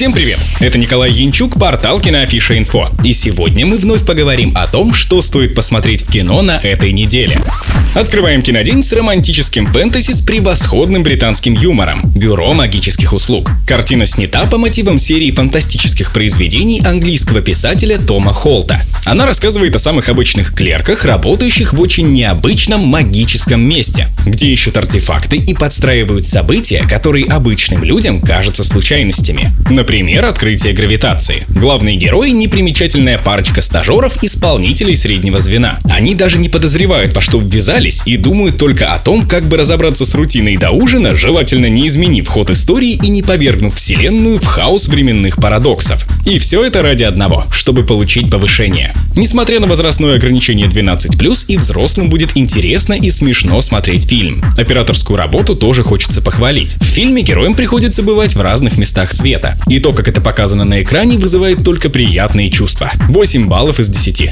Всем 0.00 0.14
привет! 0.14 0.38
Это 0.60 0.78
Николай 0.78 1.12
Янчук, 1.12 1.58
портал 1.60 2.00
Киноафиша 2.00 2.56
Инфо. 2.56 2.88
И 3.04 3.12
сегодня 3.12 3.66
мы 3.66 3.76
вновь 3.76 4.02
поговорим 4.02 4.56
о 4.56 4.66
том, 4.66 4.94
что 4.94 5.20
стоит 5.20 5.54
посмотреть 5.54 6.06
в 6.06 6.10
кино 6.10 6.40
на 6.40 6.56
этой 6.56 6.92
неделе. 6.92 7.38
Открываем 7.94 8.40
кинодень 8.40 8.82
с 8.82 8.94
романтическим 8.94 9.66
фэнтези 9.66 10.12
с 10.12 10.22
превосходным 10.22 11.02
британским 11.02 11.52
юмором 11.52 12.00
«Бюро 12.14 12.54
магических 12.54 13.12
услуг». 13.12 13.50
Картина 13.66 14.06
снята 14.06 14.46
по 14.46 14.56
мотивам 14.56 14.98
серии 14.98 15.30
фантастических 15.32 16.14
произведений 16.14 16.80
английского 16.82 17.42
писателя 17.42 17.98
Тома 17.98 18.32
Холта. 18.32 18.80
Она 19.04 19.26
рассказывает 19.26 19.76
о 19.76 19.78
самых 19.78 20.08
обычных 20.08 20.54
клерках, 20.54 21.04
работающих 21.04 21.74
в 21.74 21.80
очень 21.80 22.10
необычном 22.12 22.80
магическом 22.80 23.60
месте, 23.60 24.08
где 24.24 24.46
ищут 24.46 24.78
артефакты 24.78 25.36
и 25.36 25.52
подстраивают 25.52 26.24
события, 26.24 26.86
которые 26.88 27.26
обычным 27.26 27.84
людям 27.84 28.22
кажутся 28.22 28.64
случайностями. 28.64 29.52
Например, 29.68 29.89
открытие 29.90 30.72
гравитации. 30.72 31.44
Главные 31.48 31.96
герои— 31.96 32.30
непримечательная 32.30 33.18
парочка 33.18 33.60
стажеров, 33.60 34.22
исполнителей 34.22 34.94
среднего 34.94 35.40
звена. 35.40 35.80
Они 35.82 36.14
даже 36.14 36.38
не 36.38 36.48
подозревают, 36.48 37.12
во 37.12 37.20
что 37.20 37.40
ввязались, 37.40 38.02
и 38.06 38.16
думают 38.16 38.56
только 38.56 38.92
о 38.92 39.00
том, 39.00 39.26
как 39.26 39.48
бы 39.48 39.56
разобраться 39.56 40.04
с 40.04 40.14
рутиной 40.14 40.56
до 40.56 40.70
ужина, 40.70 41.16
желательно 41.16 41.66
не 41.66 41.88
изменив 41.88 42.28
ход 42.28 42.50
истории 42.50 43.00
и 43.02 43.08
не 43.08 43.22
повергнув 43.22 43.74
вселенную 43.74 44.38
в 44.38 44.44
хаос 44.44 44.86
временных 44.86 45.38
парадоксов. 45.38 46.06
И 46.24 46.38
все 46.38 46.64
это 46.64 46.82
ради 46.82 47.04
одного, 47.04 47.46
чтобы 47.52 47.84
получить 47.84 48.30
повышение. 48.30 48.94
Несмотря 49.16 49.60
на 49.60 49.66
возрастное 49.66 50.16
ограничение 50.16 50.68
12+, 50.68 51.44
и 51.48 51.56
взрослым 51.56 52.08
будет 52.08 52.36
интересно 52.36 52.94
и 52.94 53.10
смешно 53.10 53.60
смотреть 53.62 54.08
фильм. 54.08 54.44
Операторскую 54.56 55.16
работу 55.16 55.54
тоже 55.56 55.82
хочется 55.82 56.22
похвалить. 56.22 56.76
В 56.76 56.84
фильме 56.84 57.22
героям 57.22 57.54
приходится 57.54 58.02
бывать 58.02 58.34
в 58.34 58.40
разных 58.40 58.76
местах 58.78 59.12
света. 59.12 59.56
И 59.68 59.80
то, 59.80 59.92
как 59.92 60.08
это 60.08 60.20
показано 60.20 60.64
на 60.64 60.82
экране, 60.82 61.18
вызывает 61.18 61.64
только 61.64 61.90
приятные 61.90 62.50
чувства. 62.50 62.92
8 63.08 63.48
баллов 63.48 63.80
из 63.80 63.88
10. 63.88 64.30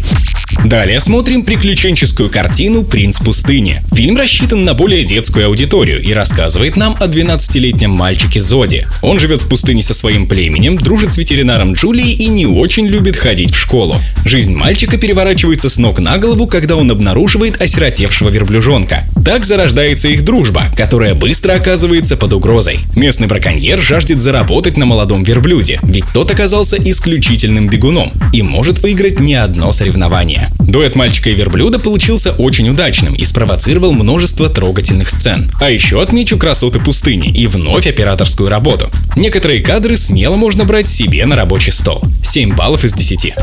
Далее 0.64 0.98
смотрим 1.00 1.44
приключенческую 1.44 2.30
картину 2.30 2.82
«Принц 2.82 3.18
пустыни». 3.18 3.80
Фильм 3.94 4.16
рассчитан 4.16 4.64
на 4.64 4.74
более 4.74 5.04
детскую 5.04 5.46
аудиторию 5.46 6.02
и 6.02 6.12
рассказывает 6.12 6.76
нам 6.76 6.96
о 6.98 7.06
12-летнем 7.06 7.90
мальчике 7.90 8.40
Зоди. 8.40 8.86
Он 9.00 9.20
живет 9.20 9.42
в 9.42 9.48
пустыне 9.48 9.82
со 9.82 9.94
своим 9.94 10.26
племенем, 10.26 10.76
дружит 10.76 11.12
с 11.12 11.16
ветеринаром 11.16 11.74
Джулией 11.74 12.12
и 12.12 12.26
не 12.26 12.46
очень 12.46 12.86
любит 12.86 13.16
ходить 13.16 13.54
в 13.54 13.58
школу. 13.58 14.00
Жизнь 14.24 14.54
мальчика 14.54 14.98
переворачивается 14.98 15.68
с 15.68 15.78
ног 15.78 16.00
на 16.00 16.18
голову, 16.18 16.46
когда 16.46 16.76
он 16.76 16.90
обнаруживает 16.90 17.62
осиротевшего 17.62 18.28
верблюжонка. 18.28 19.04
Так 19.28 19.44
зарождается 19.44 20.08
их 20.08 20.24
дружба, 20.24 20.68
которая 20.74 21.14
быстро 21.14 21.52
оказывается 21.52 22.16
под 22.16 22.32
угрозой. 22.32 22.78
Местный 22.96 23.26
браконьер 23.26 23.78
жаждет 23.78 24.22
заработать 24.22 24.78
на 24.78 24.86
молодом 24.86 25.22
верблюде, 25.22 25.80
ведь 25.82 26.06
тот 26.14 26.30
оказался 26.30 26.78
исключительным 26.78 27.68
бегуном 27.68 28.10
и 28.32 28.40
может 28.40 28.78
выиграть 28.78 29.20
не 29.20 29.34
одно 29.34 29.70
соревнование. 29.72 30.48
Дуэт 30.60 30.96
мальчика 30.96 31.28
и 31.28 31.34
верблюда 31.34 31.78
получился 31.78 32.32
очень 32.32 32.70
удачным 32.70 33.14
и 33.14 33.22
спровоцировал 33.22 33.92
множество 33.92 34.48
трогательных 34.48 35.10
сцен. 35.10 35.50
А 35.60 35.68
еще 35.68 36.00
отмечу 36.00 36.38
красоты 36.38 36.78
пустыни 36.78 37.28
и 37.28 37.46
вновь 37.48 37.86
операторскую 37.86 38.48
работу. 38.48 38.88
Некоторые 39.14 39.60
кадры 39.60 39.98
смело 39.98 40.36
можно 40.36 40.64
брать 40.64 40.88
себе 40.88 41.26
на 41.26 41.36
рабочий 41.36 41.72
стол. 41.72 42.02
7 42.24 42.54
баллов 42.54 42.82
из 42.84 42.94
10. 42.94 43.34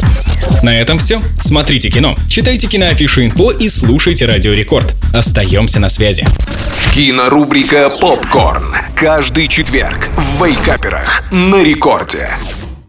На 0.64 0.80
этом 0.80 0.98
все. 0.98 1.22
Смотрите 1.40 1.90
кино, 1.90 2.16
читайте 2.28 2.68
киноафишу 2.68 3.24
инфо 3.24 3.52
и 3.52 3.70
слушайте 3.70 4.26
Радио 4.26 4.54
Рекорд. 4.54 4.96
Остаемся 5.14 5.75
на 5.80 5.90
связи. 5.90 6.26
Кинорубрика 6.94 7.90
«Попкорн». 7.90 8.76
Каждый 8.96 9.48
четверг 9.48 10.10
в 10.16 10.44
Вейкаперах 10.44 11.24
на 11.32 11.62
рекорде. 11.62 12.30